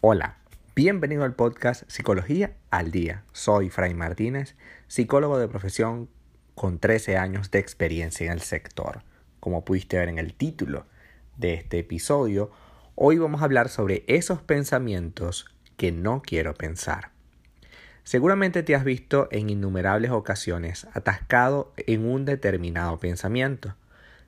Hola, 0.00 0.36
bienvenido 0.76 1.24
al 1.24 1.34
podcast 1.34 1.82
Psicología 1.90 2.52
al 2.70 2.92
Día. 2.92 3.24
Soy 3.32 3.68
Fray 3.68 3.94
Martínez, 3.94 4.54
psicólogo 4.86 5.40
de 5.40 5.48
profesión 5.48 6.08
con 6.54 6.78
13 6.78 7.16
años 7.16 7.50
de 7.50 7.58
experiencia 7.58 8.26
en 8.26 8.32
el 8.32 8.40
sector. 8.40 9.02
Como 9.40 9.64
pudiste 9.64 9.98
ver 9.98 10.08
en 10.08 10.18
el 10.20 10.34
título 10.34 10.86
de 11.36 11.54
este 11.54 11.80
episodio, 11.80 12.52
hoy 12.94 13.18
vamos 13.18 13.42
a 13.42 13.46
hablar 13.46 13.70
sobre 13.70 14.04
esos 14.06 14.40
pensamientos 14.40 15.46
que 15.76 15.90
no 15.90 16.22
quiero 16.22 16.54
pensar. 16.54 17.10
Seguramente 18.04 18.62
te 18.62 18.76
has 18.76 18.84
visto 18.84 19.26
en 19.32 19.50
innumerables 19.50 20.12
ocasiones 20.12 20.86
atascado 20.94 21.72
en 21.76 22.08
un 22.08 22.24
determinado 22.24 23.00
pensamiento. 23.00 23.74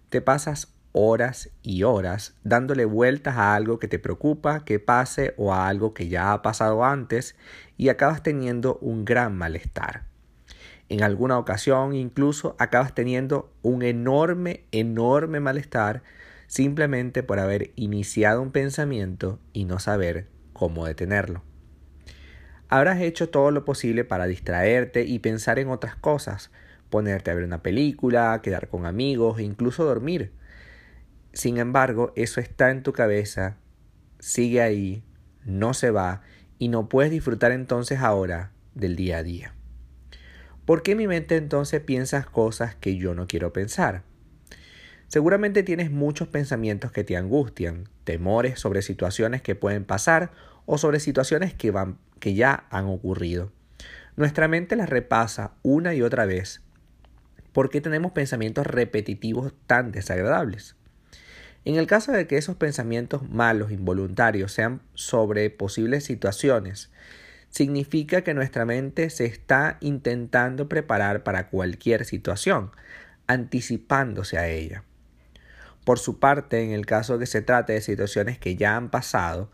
Te 0.09 0.21
pasas 0.21 0.75
horas 0.93 1.50
y 1.62 1.84
horas 1.84 2.35
dándole 2.43 2.85
vueltas 2.85 3.36
a 3.36 3.54
algo 3.54 3.79
que 3.79 3.89
te 3.89 3.99
preocupa 3.99 4.64
que 4.64 4.79
pase 4.79 5.35
o 5.36 5.53
a 5.53 5.68
algo 5.68 5.94
que 5.94 6.08
ya 6.08 6.32
ha 6.32 6.43
pasado 6.43 6.85
antes 6.85 7.36
y 7.76 7.89
acabas 7.89 8.22
teniendo 8.22 8.79
un 8.80 9.04
gran 9.04 9.36
malestar. 9.36 10.04
En 10.89 11.03
alguna 11.03 11.39
ocasión 11.39 11.94
incluso 11.94 12.57
acabas 12.58 12.94
teniendo 12.94 13.53
un 13.63 13.82
enorme, 13.82 14.64
enorme 14.72 15.39
malestar 15.39 16.03
simplemente 16.49 17.22
por 17.22 17.38
haber 17.38 17.71
iniciado 17.77 18.43
un 18.43 18.50
pensamiento 18.50 19.38
y 19.52 19.66
no 19.66 19.79
saber 19.79 20.27
cómo 20.52 20.86
detenerlo. 20.86 21.43
Habrás 22.68 23.00
hecho 23.00 23.29
todo 23.29 23.52
lo 23.52 23.64
posible 23.64 24.04
para 24.04 24.27
distraerte 24.27 25.04
y 25.04 25.21
pensar 25.21 25.61
en 25.61 25.68
otras 25.68 25.94
cosas, 25.94 26.50
ponerte 26.88 27.30
a 27.30 27.35
ver 27.35 27.44
una 27.44 27.63
película, 27.63 28.41
quedar 28.43 28.68
con 28.68 28.86
amigos 28.86 29.38
e 29.38 29.44
incluso 29.44 29.85
dormir 29.85 30.32
sin 31.32 31.58
embargo, 31.58 32.12
eso 32.16 32.41
está 32.41 32.70
en 32.70 32.83
tu 32.83 32.92
cabeza, 32.92 33.56
sigue 34.18 34.60
ahí, 34.60 35.05
no 35.44 35.74
se 35.74 35.91
va 35.91 36.22
y 36.58 36.68
no 36.68 36.88
puedes 36.88 37.10
disfrutar 37.10 37.52
entonces 37.52 38.00
ahora 38.00 38.52
del 38.74 38.96
día 38.96 39.18
a 39.18 39.22
día. 39.22 39.55
¿Por 40.64 40.82
qué 40.82 40.94
mi 40.94 41.06
mente 41.06 41.36
entonces 41.36 41.80
piensa 41.80 42.22
cosas 42.24 42.74
que 42.77 42.96
yo 42.96 43.14
no 43.14 43.27
quiero 43.27 43.52
pensar? 43.52 44.02
Seguramente 45.08 45.64
tienes 45.64 45.90
muchos 45.90 46.28
pensamientos 46.28 46.92
que 46.92 47.02
te 47.02 47.16
angustian, 47.16 47.88
temores 48.05 48.60
sobre 48.60 48.83
situaciones 48.83 49.42
que 49.42 49.56
pueden 49.56 49.84
pasar 49.84 50.30
o 50.66 50.78
sobre 50.78 51.00
situaciones 51.00 51.52
que, 51.55 51.72
van, 51.72 51.98
que 52.20 52.34
ya 52.34 52.66
han 52.70 52.86
ocurrido. 52.86 53.50
Nuestra 54.14 54.46
mente 54.46 54.77
las 54.77 54.88
repasa 54.88 55.55
una 55.62 55.94
y 55.94 56.02
otra 56.02 56.27
vez. 56.27 56.62
¿Por 57.52 57.70
qué 57.70 57.80
tenemos 57.80 58.12
pensamientos 58.12 58.66
repetitivos 58.66 59.52
tan 59.66 59.90
desagradables? 59.90 60.77
En 61.64 61.77
el 61.77 61.86
caso 61.86 62.12
de 62.12 62.27
que 62.27 62.39
esos 62.39 62.56
pensamientos 62.56 63.28
malos, 63.28 63.70
involuntarios, 63.70 64.53
sean 64.53 64.80
sobre 64.94 65.50
posibles 65.50 66.05
situaciones, 66.05 66.91
significa 67.50 68.22
que 68.22 68.33
nuestra 68.33 68.64
mente 68.64 69.11
se 69.11 69.27
está 69.27 69.77
intentando 69.80 70.69
preparar 70.69 71.22
para 71.22 71.48
cualquier 71.48 72.05
situación, 72.06 72.70
anticipándose 73.27 74.39
a 74.39 74.48
ella. 74.48 74.84
Por 75.84 75.98
su 75.98 76.19
parte, 76.19 76.62
en 76.62 76.70
el 76.70 76.86
caso 76.86 77.14
de 77.19 77.25
que 77.25 77.27
se 77.27 77.42
trate 77.42 77.74
de 77.74 77.80
situaciones 77.80 78.39
que 78.39 78.56
ya 78.56 78.77
han 78.77 78.91
pasado, 78.91 79.50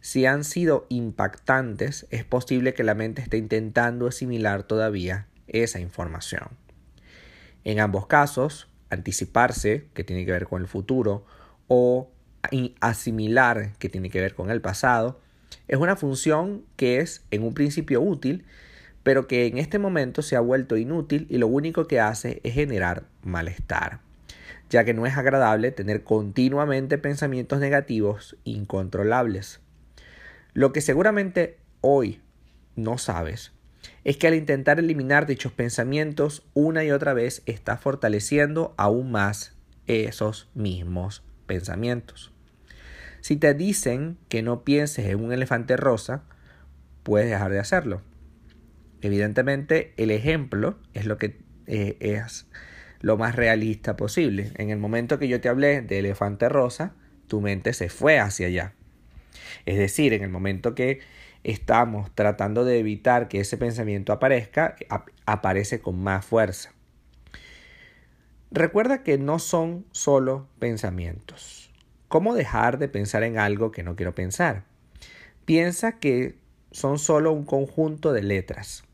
si 0.00 0.26
han 0.26 0.44
sido 0.44 0.86
impactantes, 0.88 2.06
es 2.10 2.24
posible 2.24 2.74
que 2.74 2.84
la 2.84 2.94
mente 2.94 3.22
esté 3.22 3.38
intentando 3.38 4.06
asimilar 4.06 4.62
todavía 4.62 5.26
esa 5.48 5.80
información. 5.80 6.48
En 7.64 7.80
ambos 7.80 8.06
casos, 8.06 8.68
anticiparse, 8.90 9.86
que 9.94 10.04
tiene 10.04 10.24
que 10.24 10.32
ver 10.32 10.46
con 10.46 10.62
el 10.62 10.68
futuro, 10.68 11.24
o 11.68 12.10
asimilar, 12.80 13.72
que 13.78 13.88
tiene 13.88 14.10
que 14.10 14.20
ver 14.20 14.34
con 14.34 14.50
el 14.50 14.60
pasado, 14.60 15.20
es 15.68 15.78
una 15.78 15.96
función 15.96 16.64
que 16.76 17.00
es 17.00 17.24
en 17.30 17.42
un 17.42 17.54
principio 17.54 18.00
útil, 18.00 18.44
pero 19.02 19.26
que 19.26 19.46
en 19.46 19.58
este 19.58 19.78
momento 19.78 20.22
se 20.22 20.36
ha 20.36 20.40
vuelto 20.40 20.76
inútil 20.76 21.26
y 21.28 21.38
lo 21.38 21.46
único 21.46 21.86
que 21.86 22.00
hace 22.00 22.40
es 22.44 22.54
generar 22.54 23.04
malestar, 23.22 24.00
ya 24.70 24.84
que 24.84 24.94
no 24.94 25.06
es 25.06 25.16
agradable 25.16 25.70
tener 25.72 26.02
continuamente 26.02 26.98
pensamientos 26.98 27.58
negativos 27.60 28.36
incontrolables. 28.44 29.60
Lo 30.54 30.72
que 30.72 30.80
seguramente 30.80 31.58
hoy 31.80 32.20
no 32.74 32.98
sabes 32.98 33.52
es 34.04 34.16
que 34.16 34.26
al 34.26 34.34
intentar 34.34 34.78
eliminar 34.78 35.26
dichos 35.26 35.52
pensamientos 35.52 36.44
una 36.54 36.84
y 36.84 36.90
otra 36.90 37.12
vez 37.12 37.42
está 37.46 37.76
fortaleciendo 37.76 38.74
aún 38.76 39.10
más 39.10 39.54
esos 39.86 40.48
mismos 40.54 41.22
pensamientos. 41.46 42.32
Si 43.20 43.36
te 43.36 43.54
dicen 43.54 44.18
que 44.28 44.42
no 44.42 44.62
pienses 44.64 45.06
en 45.06 45.24
un 45.24 45.32
elefante 45.32 45.76
rosa, 45.76 46.24
puedes 47.02 47.28
dejar 47.28 47.50
de 47.50 47.58
hacerlo. 47.58 48.02
Evidentemente, 49.00 49.94
el 49.96 50.10
ejemplo 50.10 50.78
es 50.94 51.06
lo 51.06 51.18
que 51.18 51.38
eh, 51.66 51.96
es 52.00 52.46
lo 53.00 53.16
más 53.16 53.34
realista 53.36 53.96
posible. 53.96 54.52
En 54.56 54.70
el 54.70 54.78
momento 54.78 55.18
que 55.18 55.28
yo 55.28 55.40
te 55.40 55.48
hablé 55.48 55.82
de 55.82 55.98
elefante 55.98 56.48
rosa, 56.48 56.94
tu 57.26 57.40
mente 57.40 57.72
se 57.72 57.88
fue 57.88 58.18
hacia 58.18 58.46
allá. 58.46 58.74
Es 59.64 59.78
decir, 59.78 60.12
en 60.12 60.22
el 60.22 60.30
momento 60.30 60.74
que 60.74 61.00
estamos 61.44 62.14
tratando 62.14 62.64
de 62.64 62.78
evitar 62.78 63.28
que 63.28 63.40
ese 63.40 63.56
pensamiento 63.56 64.12
aparezca, 64.12 64.76
aparece 65.26 65.80
con 65.80 66.00
más 66.00 66.24
fuerza. 66.24 66.75
Recuerda 68.56 69.02
que 69.02 69.18
no 69.18 69.38
son 69.38 69.84
solo 69.92 70.48
pensamientos. 70.58 71.70
¿Cómo 72.08 72.34
dejar 72.34 72.78
de 72.78 72.88
pensar 72.88 73.22
en 73.22 73.38
algo 73.38 73.70
que 73.70 73.82
no 73.82 73.96
quiero 73.96 74.14
pensar? 74.14 74.64
Piensa 75.44 75.98
que 75.98 76.38
son 76.70 76.98
solo 76.98 77.32
un 77.32 77.44
conjunto 77.44 78.14
de 78.14 78.22
letras 78.22 78.84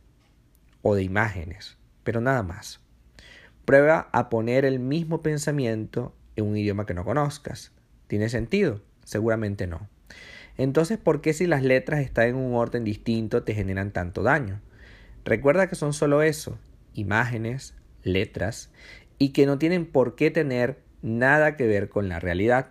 o 0.83 0.97
de 0.97 1.05
imágenes, 1.05 1.79
pero 2.03 2.21
nada 2.21 2.43
más. 2.43 2.81
Prueba 3.65 4.09
a 4.11 4.31
poner 4.31 4.65
el 4.65 4.81
mismo 4.81 5.23
pensamiento 5.23 6.13
en 6.35 6.47
un 6.47 6.57
idioma 6.57 6.85
que 6.85 6.95
no 6.95 7.05
conozcas. 7.05 7.71
¿Tiene 8.09 8.31
sentido? 8.31 8.81
Seguramente 9.05 9.69
no. 9.69 9.89
Entonces, 10.59 10.99
¿por 10.99 11.21
qué 11.21 11.35
si 11.35 11.47
las 11.47 11.63
letras 11.63 12.01
están 12.01 12.31
en 12.31 12.35
un 12.35 12.57
orden 12.57 12.83
distinto 12.83 13.45
te 13.45 13.55
generan 13.55 13.93
tanto 13.93 14.25
daño? 14.25 14.61
Recuerda 15.25 15.69
que 15.69 15.77
son 15.77 15.93
solo 15.93 16.21
eso, 16.21 16.59
imágenes, 16.95 17.77
letras, 18.05 18.73
y 19.23 19.29
que 19.29 19.47
no 19.47 19.57
tienen 19.57 19.87
por 19.87 20.17
qué 20.17 20.33
tener 20.33 20.81
nada 21.01 21.57
que 21.57 21.65
ver 21.69 21.89
con 21.89 22.09
la 22.09 22.19
realidad. 22.19 22.71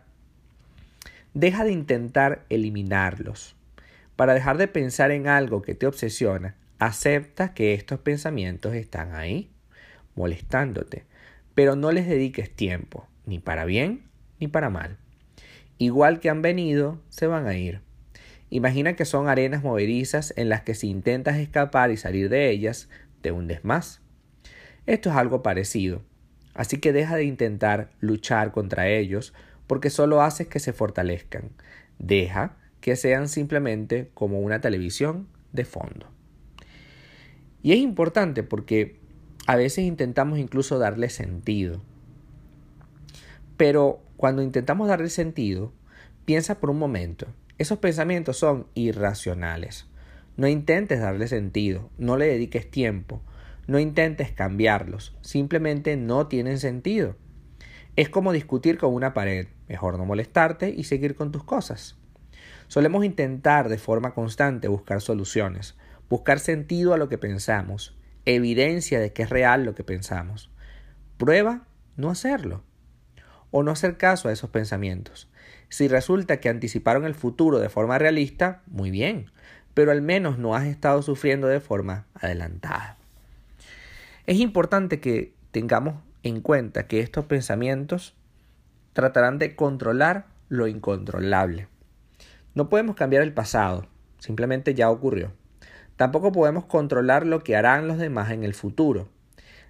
Deja 1.34 1.64
de 1.64 1.72
intentar 1.72 2.44
eliminarlos. 2.50 3.56
Para 4.18 4.34
dejar 4.34 4.58
de 4.58 4.68
pensar 4.68 5.12
en 5.12 5.30
algo 5.30 5.62
que 5.62 5.76
te 5.76 5.88
obsesiona, 5.88 6.58
acepta 6.78 7.54
que 7.54 7.74
estos 7.74 8.02
pensamientos 8.02 8.74
están 8.74 9.16
ahí, 9.16 9.50
molestándote, 10.14 11.06
pero 11.56 11.78
no 11.78 11.94
les 11.94 12.06
dediques 12.06 12.54
tiempo, 12.54 13.08
ni 13.26 13.40
para 13.40 13.64
bien 13.64 14.10
ni 14.42 14.50
para 14.50 14.70
mal. 14.70 14.98
Igual 15.78 16.20
que 16.20 16.30
han 16.30 16.42
venido, 16.42 17.02
se 17.08 17.28
van 17.28 17.48
a 17.48 17.56
ir. 17.56 17.80
Imagina 18.50 18.98
que 18.98 19.06
son 19.06 19.30
arenas 19.30 19.64
movedizas 19.64 20.34
en 20.36 20.50
las 20.50 20.64
que 20.64 20.76
si 20.76 20.90
intentas 20.90 21.38
escapar 21.38 21.92
y 21.92 21.96
salir 21.96 22.28
de 22.28 22.50
ellas, 22.50 22.90
te 23.22 23.32
hundes 23.32 23.64
más. 23.64 24.02
Esto 24.86 25.12
es 25.12 25.16
algo 25.16 25.44
parecido. 25.44 26.02
Así 26.54 26.78
que 26.78 26.94
deja 26.94 27.16
de 27.16 27.24
intentar 27.24 27.92
luchar 28.00 28.52
contra 28.52 28.90
ellos 28.90 29.34
porque 29.68 29.90
solo 29.90 30.22
haces 30.22 30.48
que 30.48 30.60
se 30.60 30.74
fortalezcan. 30.74 31.52
Deja 31.98 32.58
que 32.82 32.96
sean 32.96 33.30
simplemente 33.30 34.10
como 34.14 34.40
una 34.42 34.60
televisión 34.60 35.28
de 35.54 35.66
fondo. 35.66 36.08
Y 37.64 37.74
es 37.74 37.78
importante 37.78 38.44
porque 38.44 39.00
a 39.48 39.56
veces 39.56 39.86
intentamos 39.86 40.40
incluso 40.40 40.80
darle 40.80 41.10
sentido. 41.10 41.82
Pero 43.58 44.02
cuando 44.18 44.42
intentamos 44.42 44.88
darle 44.88 45.09
sentido, 45.09 45.72
piensa 46.26 46.59
por 46.59 46.70
un 46.70 46.80
momento, 46.80 47.28
esos 47.58 47.78
pensamientos 47.78 48.38
son 48.38 48.66
irracionales. 48.74 49.86
No 50.38 50.47
intentes 50.47 51.00
darle 51.00 51.28
sentido, 51.28 51.90
no 51.97 52.18
le 52.18 52.26
dediques 52.26 52.70
tiempo, 52.72 53.22
no 53.67 53.79
intentes 53.79 54.31
cambiarlos, 54.31 55.16
simplemente 55.22 55.97
no 55.97 56.28
tienen 56.28 56.59
sentido. 56.59 57.16
Es 57.96 58.09
como 58.09 58.31
discutir 58.31 58.78
con 58.78 58.93
una 58.93 59.13
pared, 59.13 59.47
mejor 59.67 59.97
no 59.97 60.05
molestarte 60.05 60.69
y 60.69 60.85
seguir 60.85 61.16
con 61.16 61.31
tus 61.31 61.43
cosas. 61.43 61.97
Solemos 62.67 63.03
intentar 63.03 63.69
de 63.69 63.78
forma 63.78 64.13
constante 64.13 64.67
buscar 64.67 65.02
soluciones, 65.02 65.75
buscar 66.09 66.40
sentido 66.40 66.93
a 66.93 66.97
lo 66.97 67.09
que 67.09 67.17
pensamos, 67.17 67.97
evidencia 68.25 68.99
de 68.99 69.13
que 69.13 69.23
es 69.23 69.29
real 69.29 69.66
lo 69.66 69.75
que 69.75 69.84
pensamos. 69.84 70.52
Prueba 71.17 71.67
no 71.97 72.09
hacerlo 72.09 72.63
o 73.52 73.63
no 73.63 73.72
hacer 73.72 73.97
caso 73.97 74.29
a 74.29 74.31
esos 74.31 74.49
pensamientos. 74.49 75.29
Si 75.69 75.87
resulta 75.87 76.40
que 76.40 76.49
anticiparon 76.49 77.05
el 77.05 77.16
futuro 77.16 77.59
de 77.59 77.69
forma 77.69 77.97
realista, 77.97 78.63
muy 78.67 78.90
bien, 78.91 79.31
pero 79.73 79.91
al 79.91 80.02
menos 80.02 80.37
no 80.37 80.55
has 80.55 80.66
estado 80.66 81.02
sufriendo 81.02 81.47
de 81.47 81.59
forma 81.59 82.08
adelantada. 82.13 82.97
Es 84.26 84.40
importante 84.40 85.00
que 85.00 85.34
tengamos 85.52 85.96
en 86.23 86.41
cuenta 86.41 86.88
que 86.88 87.00
estos 87.00 87.26
pensamientos 87.26 88.16
tratarán 88.94 89.40
de 89.40 89.56
controlar 89.56 90.28
lo 90.50 90.68
incontrolable. 90.68 91.68
No 92.53 92.70
podemos 92.70 92.96
cambiar 92.96 93.23
el 93.23 93.34
pasado, 93.34 93.88
simplemente 94.20 94.73
ya 94.76 94.90
ocurrió. 94.91 95.32
Tampoco 95.96 96.32
podemos 96.32 96.66
controlar 96.66 97.26
lo 97.26 97.44
que 97.44 97.56
harán 97.56 97.88
los 97.88 97.97
demás 97.97 98.32
en 98.32 98.44
el 98.44 98.53
futuro. 98.53 99.09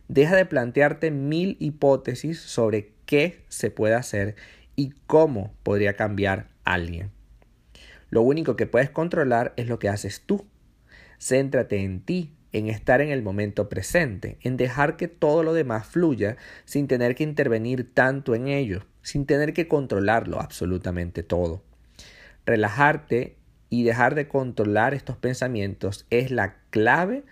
Deja 0.08 0.36
de 0.36 0.46
plantearte 0.46 1.12
mil 1.12 1.56
hipótesis 1.60 2.40
sobre 2.40 2.94
qué 3.06 3.46
se 3.48 3.72
puede 3.72 3.96
hacer 3.96 4.36
y 4.76 4.94
cómo 5.08 5.54
podría 5.64 5.96
cambiar 5.96 6.50
alguien. 6.64 7.12
Lo 8.10 8.22
único 8.22 8.56
que 8.56 8.68
puedes 8.68 8.90
controlar 8.90 9.54
es 9.56 9.68
lo 9.68 9.80
que 9.80 9.88
haces 9.88 10.22
tú. 10.26 10.46
Céntrate 11.20 11.82
en 11.82 12.02
ti, 12.02 12.34
en 12.54 12.68
estar 12.68 13.02
en 13.02 13.10
el 13.10 13.22
momento 13.22 13.70
presente, 13.70 14.38
en 14.42 14.58
dejar 14.58 14.98
que 14.98 15.08
todo 15.08 15.44
lo 15.44 15.54
demás 15.54 15.88
fluya 15.88 16.38
sin 16.66 16.88
tener 16.88 17.16
que 17.16 17.24
intervenir 17.24 17.94
tanto 17.94 18.36
en 18.36 18.48
ello, 18.48 18.86
sin 19.02 19.26
tener 19.26 19.54
que 19.54 19.68
controlarlo 19.68 20.40
absolutamente 20.40 21.24
todo. 21.24 21.64
Relajarte 22.46 23.36
y 23.70 23.84
dejar 23.84 24.16
de 24.16 24.28
controlar 24.28 24.94
estos 24.94 25.18
pensamientos 25.18 26.06
es 26.10 26.32
la 26.32 26.56
clave 26.72 27.24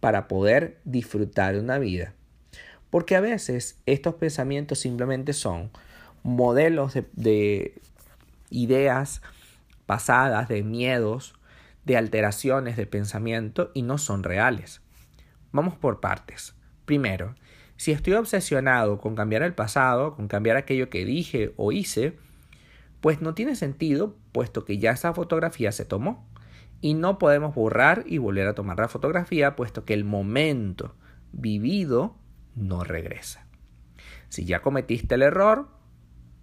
para 0.00 0.28
poder 0.28 0.78
disfrutar 0.84 1.54
de 1.54 1.60
una 1.60 1.78
vida. 1.78 2.12
Porque 2.90 3.16
a 3.16 3.20
veces 3.20 3.78
estos 3.86 4.14
pensamientos 4.14 4.78
simplemente 4.78 5.32
son 5.32 5.70
modelos 6.22 6.96
de, 7.14 7.74
ideas 8.50 9.22
pasadas, 9.86 10.48
de 10.48 10.62
miedos, 10.62 11.34
de 11.86 11.96
alteraciones 11.96 12.76
de 12.76 12.86
pensamiento 12.86 13.70
y 13.72 13.82
no 13.82 13.96
son 13.96 14.24
reales. 14.24 14.82
Vamos 15.52 15.76
por 15.76 16.00
partes. 16.00 16.54
Primero, 16.84 17.34
si 17.76 17.92
estoy 17.92 18.14
obsesionado 18.14 18.98
con 18.98 19.14
cambiar 19.14 19.42
el 19.42 19.54
pasado, 19.54 20.16
con 20.16 20.28
cambiar 20.28 20.56
aquello 20.56 20.90
que 20.90 21.04
dije 21.04 21.54
o 21.56 21.72
hice, 21.72 22.16
pues 23.00 23.22
no 23.22 23.34
tiene 23.34 23.54
sentido, 23.54 24.16
puesto 24.32 24.64
que 24.64 24.78
ya 24.78 24.90
esa 24.90 25.14
fotografía 25.14 25.70
se 25.70 25.84
tomó. 25.84 26.28
Y 26.80 26.94
no 26.94 27.18
podemos 27.18 27.54
borrar 27.54 28.04
y 28.06 28.18
volver 28.18 28.48
a 28.48 28.54
tomar 28.54 28.78
la 28.78 28.88
fotografía, 28.88 29.56
puesto 29.56 29.84
que 29.84 29.94
el 29.94 30.04
momento 30.04 30.96
vivido 31.32 32.18
no 32.54 32.84
regresa. 32.84 33.46
Si 34.28 34.44
ya 34.44 34.60
cometiste 34.60 35.14
el 35.14 35.22
error, 35.22 35.68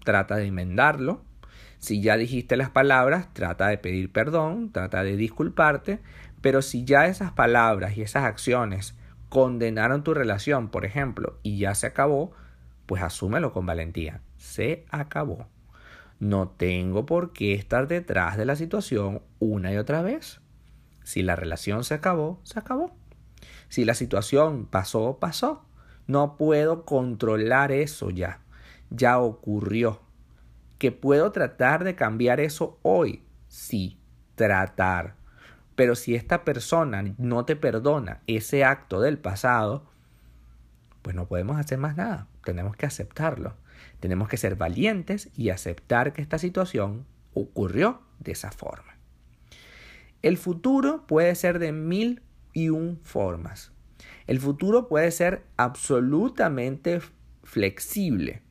trata 0.06 0.38
de 0.38 0.46
enmendarlo. 0.46 1.24
Si 1.84 2.00
ya 2.00 2.16
dijiste 2.16 2.56
las 2.56 2.70
palabras, 2.70 3.34
trata 3.34 3.68
de 3.68 3.78
pedir 3.78 4.10
perdón, 4.10 4.72
trata 4.72 5.04
de 5.04 5.18
disculparte. 5.18 6.00
Pero 6.40 6.62
si 6.62 6.86
ya 6.86 7.08
esas 7.08 7.34
palabras 7.34 7.98
y 7.98 8.04
esas 8.04 8.24
acciones 8.24 8.96
condenaron 9.28 10.02
tu 10.02 10.14
relación, 10.14 10.70
por 10.70 10.86
ejemplo, 10.86 11.40
y 11.44 11.58
ya 11.58 11.76
se 11.76 11.88
acabó, 11.88 12.32
pues 12.86 13.04
asúmelo 13.04 13.52
con 13.52 13.66
valentía. 13.66 14.22
Se 14.38 14.86
acabó. 14.92 15.50
No 16.20 16.48
tengo 16.48 17.06
por 17.06 17.34
qué 17.34 17.54
estar 17.54 17.90
detrás 17.90 18.38
de 18.38 18.46
la 18.46 18.56
situación 18.56 19.22
una 19.40 19.74
y 19.74 19.76
otra 19.76 20.02
vez. 20.02 20.40
Si 21.04 21.22
la 21.22 21.36
relación 21.36 21.84
se 21.84 21.96
acabó, 21.96 22.40
se 22.44 22.60
acabó. 22.60 22.96
Si 23.68 23.84
la 23.84 23.94
situación 23.94 24.68
pasó, 24.68 25.18
pasó. 25.20 25.66
No 26.08 26.38
puedo 26.38 26.86
controlar 26.86 27.74
eso 27.74 28.10
ya. 28.10 28.40
Ya 28.90 29.20
ocurrió. 29.20 30.00
¿Que 30.84 30.92
puedo 30.92 31.32
tratar 31.32 31.86
de 31.86 31.96
cambiar 31.96 32.42
eso 32.42 32.78
hoy? 32.82 33.24
Sí, 33.48 34.02
tratar. 34.36 35.16
Pero 35.78 35.96
si 35.96 36.14
esta 36.14 36.44
persona 36.44 37.16
no 37.18 37.46
te 37.46 37.56
perdona 37.56 38.22
ese 38.28 38.66
acto 38.66 39.00
del 39.00 39.18
pasado, 39.18 39.90
pues 41.02 41.16
no 41.16 41.26
podemos 41.26 41.58
hacer 41.58 41.78
más 41.78 41.96
nada. 41.96 42.28
Tenemos 42.44 42.76
que 42.76 42.86
aceptarlo. 42.86 43.56
Tenemos 44.02 44.28
que 44.28 44.36
ser 44.36 44.58
valientes 44.58 45.30
y 45.38 45.52
aceptar 45.52 46.12
que 46.12 46.22
esta 46.22 46.38
situación 46.38 47.06
ocurrió 47.34 48.02
de 48.20 48.34
esa 48.34 48.52
forma. 48.52 48.98
El 50.22 50.38
futuro 50.38 51.08
puede 51.08 51.34
ser 51.36 51.60
de 51.60 51.72
mil 51.72 52.24
y 52.52 52.68
un 52.68 53.00
formas. 53.04 53.72
El 54.28 54.42
futuro 54.42 54.90
puede 54.90 55.12
ser 55.12 55.46
absolutamente 55.56 57.00
flexible, 57.42 58.43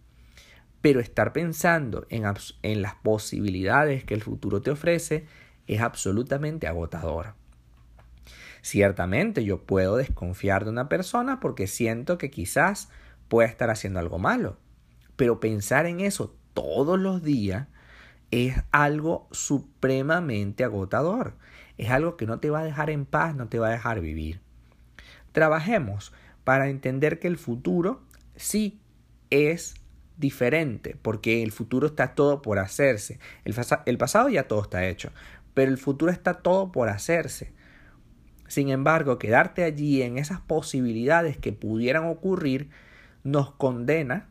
pero 0.82 1.00
estar 1.00 1.32
pensando 1.32 2.06
en, 2.10 2.82
las 2.82 2.94
posibilidades 2.96 4.04
que 4.04 4.14
el 4.14 4.22
futuro 4.22 4.60
te 4.60 4.72
ofrece 4.72 5.26
es 5.68 5.80
absolutamente 5.80 6.66
agotador. 6.66 7.34
Ciertamente 8.62 9.44
yo 9.44 9.62
puedo 9.62 9.96
desconfiar 9.96 10.64
de 10.64 10.70
una 10.70 10.88
persona 10.88 11.40
porque 11.40 11.68
siento 11.68 12.18
que 12.18 12.30
quizás 12.30 12.90
pueda 13.28 13.48
estar 13.48 13.70
haciendo 13.70 14.00
algo 14.00 14.18
malo, 14.18 14.58
pero 15.16 15.40
pensar 15.40 15.86
en 15.86 16.00
eso 16.00 16.36
todos 16.52 16.98
los 16.98 17.22
días 17.22 17.68
es 18.32 18.56
algo 18.72 19.28
supremamente 19.30 20.64
agotador. 20.64 21.36
Es 21.78 21.90
algo 21.90 22.16
que 22.16 22.26
no 22.26 22.40
te 22.40 22.50
va 22.50 22.60
a 22.60 22.64
dejar 22.64 22.90
en 22.90 23.06
paz, 23.06 23.34
no 23.34 23.48
te 23.48 23.58
va 23.58 23.68
a 23.68 23.72
dejar 23.72 24.00
vivir. 24.00 24.40
Trabajemos 25.32 26.12
para 26.44 26.68
entender 26.68 27.18
que 27.18 27.28
el 27.28 27.38
futuro 27.38 28.02
sí 28.36 28.80
es 29.30 29.74
diferente, 30.22 30.96
porque 31.02 31.42
el 31.42 31.52
futuro 31.52 31.86
está 31.86 32.14
todo 32.14 32.40
por 32.40 32.58
hacerse. 32.58 33.18
El, 33.44 33.54
el, 33.84 33.98
pasado 33.98 34.30
ya 34.30 34.48
todo 34.48 34.62
está 34.62 34.86
hecho, 34.88 35.10
pero 35.52 35.70
el 35.70 35.76
futuro 35.76 36.10
está 36.10 36.32
todo 36.32 36.72
por 36.72 36.88
hacerse. 36.88 37.52
Sin 38.48 38.70
embargo, 38.70 39.18
quedarte 39.18 39.64
allí 39.64 40.00
en 40.00 40.16
esas 40.16 40.40
posibilidades 40.40 41.36
que 41.36 41.52
pudieran 41.52 42.04
ocurrir 42.04 42.70
nos 43.24 43.50
condena 43.52 44.28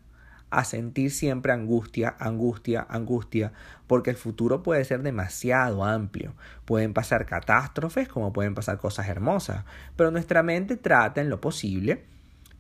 a 0.50 0.66
sentir 0.66 1.12
siempre 1.12 1.54
angustia, 1.54 2.16
angustia, 2.20 2.86
angustia, 2.90 3.54
porque 3.88 4.10
el 4.10 4.18
futuro 4.18 4.64
puede 4.64 4.84
ser 4.86 5.02
demasiado 5.02 5.84
amplio. 5.86 6.34
Pueden 6.66 6.94
pasar 6.94 7.26
catástrofes 7.26 8.08
como 8.08 8.34
pueden 8.34 8.54
pasar 8.54 8.78
cosas 8.78 9.08
hermosas, 9.08 9.64
pero 9.96 10.12
nuestra 10.12 10.44
mente 10.44 10.76
trata 10.78 11.22
en 11.22 11.30
lo 11.30 11.40
posible 11.40 12.04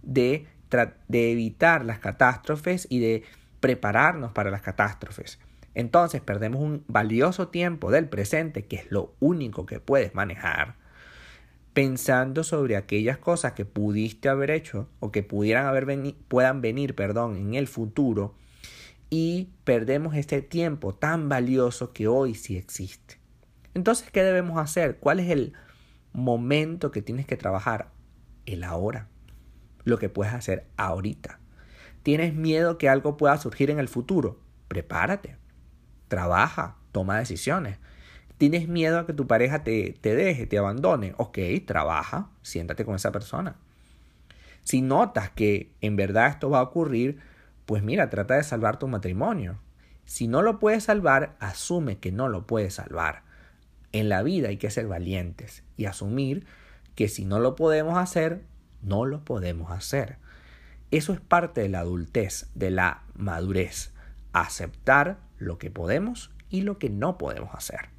de, 0.01 0.47
de 1.07 1.31
evitar 1.31 1.85
las 1.85 1.99
catástrofes 1.99 2.87
y 2.89 2.99
de 2.99 3.23
prepararnos 3.59 4.31
para 4.31 4.51
las 4.51 4.61
catástrofes. 4.61 5.39
Entonces 5.73 6.21
perdemos 6.21 6.61
un 6.61 6.83
valioso 6.87 7.47
tiempo 7.47 7.91
del 7.91 8.09
presente, 8.09 8.65
que 8.65 8.77
es 8.77 8.91
lo 8.91 9.13
único 9.19 9.65
que 9.65 9.79
puedes 9.79 10.13
manejar, 10.15 10.75
pensando 11.73 12.43
sobre 12.43 12.75
aquellas 12.75 13.17
cosas 13.17 13.53
que 13.53 13.65
pudiste 13.65 14.27
haber 14.27 14.51
hecho 14.51 14.89
o 14.99 15.11
que 15.11 15.23
pudieran 15.23 15.65
haber 15.65 15.87
puedan 16.27 16.61
venir, 16.61 16.95
perdón, 16.95 17.37
en 17.37 17.53
el 17.53 17.67
futuro 17.67 18.35
y 19.09 19.49
perdemos 19.65 20.15
este 20.15 20.41
tiempo 20.41 20.95
tan 20.95 21.29
valioso 21.29 21.93
que 21.93 22.07
hoy 22.07 22.33
sí 22.33 22.57
existe. 22.57 23.19
Entonces, 23.73 24.09
¿qué 24.11 24.23
debemos 24.23 24.57
hacer? 24.57 24.97
¿Cuál 24.97 25.19
es 25.19 25.29
el 25.29 25.53
momento 26.13 26.91
que 26.91 27.01
tienes 27.01 27.25
que 27.25 27.37
trabajar? 27.37 27.91
El 28.45 28.63
ahora. 28.63 29.07
Lo 29.83 29.97
que 29.97 30.09
puedes 30.09 30.33
hacer 30.33 30.67
ahorita. 30.77 31.39
¿Tienes 32.03 32.33
miedo 32.33 32.77
que 32.77 32.89
algo 32.89 33.17
pueda 33.17 33.37
surgir 33.37 33.69
en 33.69 33.79
el 33.79 33.87
futuro? 33.87 34.39
Prepárate. 34.67 35.37
Trabaja, 36.07 36.77
toma 36.91 37.19
decisiones. 37.19 37.77
¿Tienes 38.37 38.67
miedo 38.67 38.99
a 38.99 39.05
que 39.05 39.13
tu 39.13 39.27
pareja 39.27 39.63
te, 39.63 39.95
te 40.01 40.15
deje, 40.15 40.47
te 40.47 40.57
abandone? 40.57 41.13
Ok, 41.17 41.37
trabaja, 41.65 42.29
siéntate 42.41 42.85
con 42.85 42.95
esa 42.95 43.11
persona. 43.11 43.55
Si 44.63 44.81
notas 44.81 45.29
que 45.29 45.71
en 45.81 45.95
verdad 45.95 46.27
esto 46.27 46.49
va 46.49 46.59
a 46.59 46.63
ocurrir, 46.63 47.19
pues 47.65 47.83
mira, 47.83 48.09
trata 48.09 48.35
de 48.35 48.43
salvar 48.43 48.79
tu 48.79 48.87
matrimonio. 48.87 49.59
Si 50.05 50.27
no 50.27 50.41
lo 50.41 50.59
puedes 50.59 50.85
salvar, 50.85 51.35
asume 51.39 51.99
que 51.99 52.11
no 52.11 52.27
lo 52.27 52.47
puedes 52.47 52.73
salvar. 52.73 53.23
En 53.91 54.09
la 54.09 54.23
vida 54.23 54.49
hay 54.49 54.57
que 54.57 54.69
ser 54.69 54.87
valientes 54.87 55.63
y 55.77 55.85
asumir 55.85 56.45
que 56.95 57.07
si 57.07 57.25
no 57.25 57.39
lo 57.39 57.55
podemos 57.55 57.97
hacer, 57.97 58.43
no 58.81 59.05
lo 59.05 59.23
podemos 59.23 59.71
hacer. 59.71 60.17
Eso 60.91 61.13
es 61.13 61.21
parte 61.21 61.61
de 61.61 61.69
la 61.69 61.79
adultez, 61.79 62.49
de 62.55 62.71
la 62.71 63.03
madurez. 63.15 63.93
Aceptar 64.33 65.19
lo 65.37 65.57
que 65.57 65.71
podemos 65.71 66.31
y 66.49 66.61
lo 66.61 66.77
que 66.77 66.89
no 66.89 67.17
podemos 67.17 67.53
hacer. 67.53 67.89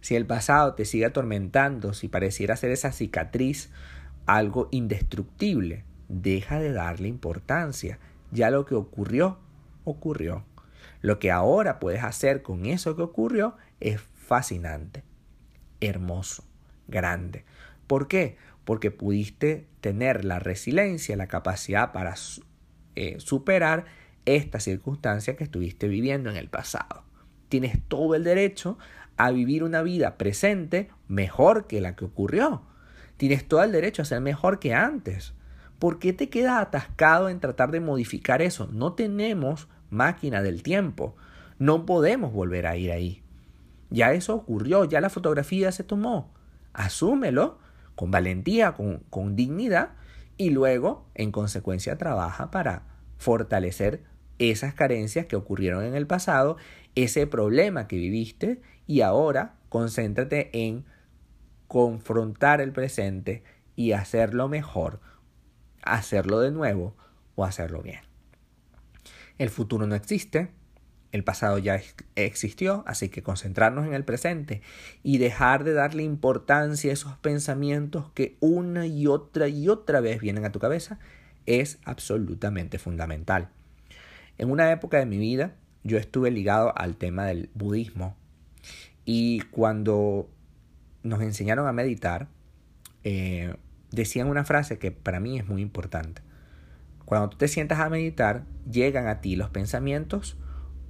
Si 0.00 0.16
el 0.16 0.26
pasado 0.26 0.74
te 0.74 0.84
sigue 0.84 1.06
atormentando, 1.06 1.94
si 1.94 2.08
pareciera 2.08 2.56
ser 2.56 2.70
esa 2.70 2.92
cicatriz 2.92 3.70
algo 4.26 4.68
indestructible, 4.70 5.84
deja 6.08 6.60
de 6.60 6.72
darle 6.72 7.08
importancia. 7.08 7.98
Ya 8.30 8.50
lo 8.50 8.66
que 8.66 8.74
ocurrió, 8.74 9.38
ocurrió. 9.84 10.44
Lo 11.00 11.18
que 11.18 11.30
ahora 11.30 11.78
puedes 11.78 12.04
hacer 12.04 12.42
con 12.42 12.66
eso 12.66 12.96
que 12.96 13.02
ocurrió 13.02 13.56
es 13.80 14.00
fascinante, 14.00 15.04
hermoso, 15.80 16.44
grande. 16.88 17.44
¿Por 17.86 18.08
qué? 18.08 18.36
Porque 18.68 18.90
pudiste 18.90 19.66
tener 19.80 20.26
la 20.26 20.40
resiliencia, 20.40 21.16
la 21.16 21.26
capacidad 21.26 21.90
para 21.90 22.16
eh, 22.96 23.14
superar 23.18 23.86
esta 24.26 24.60
circunstancia 24.60 25.36
que 25.36 25.44
estuviste 25.44 25.88
viviendo 25.88 26.28
en 26.28 26.36
el 26.36 26.50
pasado. 26.50 27.02
Tienes 27.48 27.80
todo 27.88 28.14
el 28.14 28.24
derecho 28.24 28.76
a 29.16 29.30
vivir 29.30 29.64
una 29.64 29.80
vida 29.80 30.18
presente 30.18 30.90
mejor 31.06 31.66
que 31.66 31.80
la 31.80 31.96
que 31.96 32.04
ocurrió. 32.04 32.60
Tienes 33.16 33.48
todo 33.48 33.62
el 33.62 33.72
derecho 33.72 34.02
a 34.02 34.04
ser 34.04 34.20
mejor 34.20 34.58
que 34.58 34.74
antes. 34.74 35.32
¿Por 35.78 35.98
qué 35.98 36.12
te 36.12 36.28
quedas 36.28 36.60
atascado 36.60 37.30
en 37.30 37.40
tratar 37.40 37.70
de 37.70 37.80
modificar 37.80 38.42
eso? 38.42 38.68
No 38.70 38.92
tenemos 38.92 39.68
máquina 39.88 40.42
del 40.42 40.62
tiempo. 40.62 41.16
No 41.58 41.86
podemos 41.86 42.34
volver 42.34 42.66
a 42.66 42.76
ir 42.76 42.92
ahí. 42.92 43.22
Ya 43.88 44.12
eso 44.12 44.34
ocurrió, 44.34 44.84
ya 44.84 45.00
la 45.00 45.08
fotografía 45.08 45.72
se 45.72 45.84
tomó. 45.84 46.34
Asúmelo 46.74 47.66
con 47.98 48.12
valentía, 48.12 48.74
con, 48.74 48.98
con 49.10 49.34
dignidad 49.34 49.96
y 50.36 50.50
luego, 50.50 51.10
en 51.16 51.32
consecuencia, 51.32 51.98
trabaja 51.98 52.52
para 52.52 52.84
fortalecer 53.16 54.04
esas 54.38 54.72
carencias 54.72 55.26
que 55.26 55.34
ocurrieron 55.34 55.82
en 55.82 55.96
el 55.96 56.06
pasado, 56.06 56.58
ese 56.94 57.26
problema 57.26 57.88
que 57.88 57.96
viviste 57.96 58.62
y 58.86 59.00
ahora 59.00 59.56
concéntrate 59.68 60.50
en 60.52 60.84
confrontar 61.66 62.60
el 62.60 62.70
presente 62.70 63.42
y 63.74 63.90
hacerlo 63.90 64.46
mejor, 64.46 65.00
hacerlo 65.82 66.38
de 66.38 66.52
nuevo 66.52 66.96
o 67.34 67.44
hacerlo 67.44 67.82
bien. 67.82 68.02
El 69.38 69.50
futuro 69.50 69.88
no 69.88 69.96
existe, 69.96 70.52
el 71.10 71.24
pasado 71.24 71.58
ya 71.58 71.80
existió, 72.16 72.84
así 72.86 73.08
que 73.08 73.22
concentrarnos 73.22 73.86
en 73.86 73.94
el 73.94 74.04
presente 74.04 74.60
y 75.02 75.18
dejar 75.18 75.64
de 75.64 75.72
darle 75.72 76.02
importancia 76.02 76.90
a 76.90 76.92
esos 76.92 77.16
pensamientos 77.16 78.10
que 78.12 78.36
una 78.40 78.86
y 78.86 79.06
otra 79.06 79.48
y 79.48 79.68
otra 79.68 80.00
vez 80.00 80.20
vienen 80.20 80.44
a 80.44 80.52
tu 80.52 80.58
cabeza 80.58 80.98
es 81.46 81.78
absolutamente 81.84 82.78
fundamental. 82.78 83.48
En 84.36 84.50
una 84.50 84.70
época 84.70 84.98
de 84.98 85.06
mi 85.06 85.18
vida 85.18 85.54
yo 85.82 85.96
estuve 85.96 86.30
ligado 86.30 86.76
al 86.76 86.96
tema 86.96 87.24
del 87.24 87.48
budismo 87.54 88.14
y 89.06 89.40
cuando 89.50 90.28
nos 91.02 91.22
enseñaron 91.22 91.66
a 91.66 91.72
meditar, 91.72 92.28
eh, 93.04 93.54
decían 93.90 94.28
una 94.28 94.44
frase 94.44 94.78
que 94.78 94.90
para 94.90 95.20
mí 95.20 95.38
es 95.38 95.48
muy 95.48 95.62
importante. 95.62 96.20
Cuando 97.06 97.30
tú 97.30 97.38
te 97.38 97.48
sientas 97.48 97.78
a 97.78 97.88
meditar, 97.88 98.44
llegan 98.70 99.06
a 99.06 99.22
ti 99.22 99.34
los 99.34 99.48
pensamientos 99.48 100.36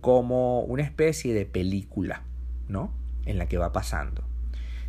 como 0.00 0.60
una 0.62 0.82
especie 0.82 1.34
de 1.34 1.46
película, 1.46 2.22
¿no? 2.68 2.92
En 3.24 3.38
la 3.38 3.46
que 3.46 3.58
va 3.58 3.72
pasando. 3.72 4.24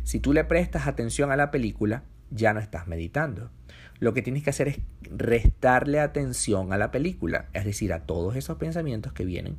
Si 0.02 0.20
tú 0.20 0.32
le 0.32 0.44
prestas 0.44 0.86
atención 0.86 1.30
a 1.30 1.36
la 1.36 1.50
película, 1.50 2.04
ya 2.30 2.52
no 2.52 2.60
estás 2.60 2.86
meditando. 2.86 3.50
Lo 3.98 4.14
que 4.14 4.22
tienes 4.22 4.42
que 4.42 4.50
hacer 4.50 4.68
es 4.68 4.80
restarle 5.02 6.00
atención 6.00 6.72
a 6.72 6.78
la 6.78 6.90
película, 6.90 7.48
es 7.52 7.64
decir, 7.64 7.92
a 7.92 8.06
todos 8.06 8.34
esos 8.36 8.56
pensamientos 8.56 9.12
que 9.12 9.24
vienen, 9.24 9.56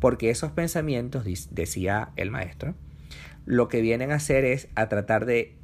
porque 0.00 0.30
esos 0.30 0.50
pensamientos, 0.50 1.24
decía 1.50 2.10
el 2.16 2.30
maestro, 2.30 2.74
lo 3.44 3.68
que 3.68 3.80
vienen 3.80 4.10
a 4.10 4.16
hacer 4.16 4.44
es 4.44 4.68
a 4.74 4.88
tratar 4.88 5.24
de 5.24 5.56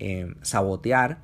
eh, 0.00 0.34
sabotear 0.42 1.18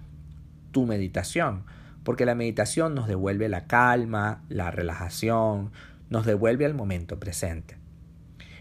tu 0.70 0.86
meditación, 0.86 1.64
porque 2.04 2.24
la 2.26 2.34
meditación 2.34 2.94
nos 2.94 3.08
devuelve 3.08 3.48
la 3.48 3.66
calma, 3.66 4.44
la 4.48 4.70
relajación, 4.70 5.72
nos 6.14 6.24
devuelve 6.24 6.64
al 6.64 6.74
momento 6.74 7.18
presente. 7.18 7.76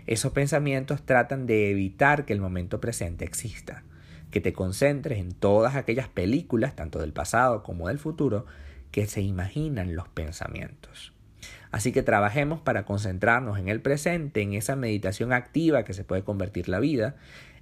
Esos 0.08 0.34
pensamientos 0.34 1.04
tratan 1.04 1.46
de 1.46 1.70
evitar 1.70 2.26
que 2.26 2.34
el 2.34 2.42
momento 2.42 2.82
presente 2.82 3.26
exista, 3.26 3.84
que 4.32 4.42
te 4.42 4.54
concentres 4.54 5.20
en 5.20 5.34
todas 5.34 5.76
aquellas 5.76 6.08
películas, 6.08 6.76
tanto 6.76 6.98
del 6.98 7.14
pasado 7.14 7.62
como 7.62 7.90
del 7.90 8.00
futuro, 8.00 8.48
que 8.90 9.06
se 9.06 9.22
imaginan 9.22 9.96
los 9.96 10.08
pensamientos. 10.10 11.14
Así 11.70 11.92
que 11.92 12.02
trabajemos 12.02 12.60
para 12.60 12.86
concentrarnos 12.86 13.60
en 13.60 13.68
el 13.68 13.82
presente, 13.82 14.42
en 14.42 14.54
esa 14.54 14.76
meditación 14.76 15.32
activa 15.32 15.84
que 15.84 15.94
se 15.94 16.04
puede 16.04 16.24
convertir 16.24 16.68
la 16.68 16.80
vida, 16.80 17.18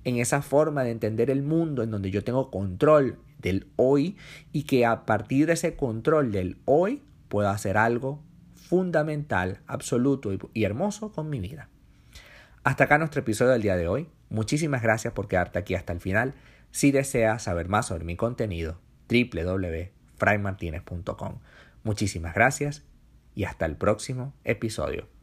en 0.05 0.19
esa 0.19 0.41
forma 0.41 0.85
de 0.85 0.91
entender 0.91 1.29
el 1.29 1.43
mundo 1.43 1.83
en 1.83 1.91
donde 1.91 2.11
yo 2.11 2.23
tengo 2.23 2.49
control 2.49 3.19
del 3.39 3.67
hoy 3.75 4.15
y 4.53 4.63
que 4.63 4.85
a 4.85 5.05
partir 5.05 5.47
de 5.47 5.53
ese 5.53 5.75
control 5.75 6.31
del 6.31 6.59
hoy 6.63 7.03
pueda 7.27 7.51
hacer 7.51 7.75
algo 7.75 8.23
fundamental, 8.71 9.59
absoluto 9.67 10.31
y 10.53 10.63
hermoso 10.63 11.11
con 11.11 11.29
mi 11.29 11.41
vida. 11.41 11.67
Hasta 12.63 12.85
acá 12.85 12.97
nuestro 12.97 13.19
episodio 13.19 13.51
del 13.51 13.63
día 13.63 13.75
de 13.75 13.89
hoy. 13.89 14.07
Muchísimas 14.29 14.81
gracias 14.81 15.11
por 15.11 15.27
quedarte 15.27 15.59
aquí 15.59 15.75
hasta 15.75 15.91
el 15.91 15.99
final. 15.99 16.35
Si 16.71 16.93
deseas 16.93 17.43
saber 17.43 17.67
más 17.67 17.87
sobre 17.87 18.05
mi 18.05 18.15
contenido, 18.15 18.79
www.fraymartinez.com. 19.09 21.39
Muchísimas 21.83 22.33
gracias 22.33 22.85
y 23.35 23.43
hasta 23.43 23.65
el 23.65 23.75
próximo 23.75 24.33
episodio. 24.45 25.20